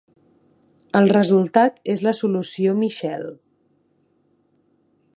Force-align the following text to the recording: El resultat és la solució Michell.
El 0.99 1.09
resultat 1.11 1.77
és 1.95 2.03
la 2.07 2.15
solució 2.21 2.75
Michell. 2.83 3.31